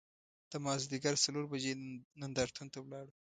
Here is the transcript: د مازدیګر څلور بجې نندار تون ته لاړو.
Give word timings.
د 0.51 0.53
مازدیګر 0.65 1.15
څلور 1.25 1.45
بجې 1.51 1.73
نندار 2.19 2.49
تون 2.55 2.67
ته 2.73 2.79
لاړو. 2.91 3.13